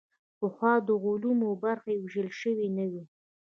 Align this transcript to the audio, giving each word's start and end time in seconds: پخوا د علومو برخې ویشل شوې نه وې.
پخوا 0.39 0.73
د 0.87 0.89
علومو 1.05 1.49
برخې 1.63 1.93
ویشل 1.97 2.29
شوې 2.41 2.67
نه 2.77 2.85
وې. 2.91 3.03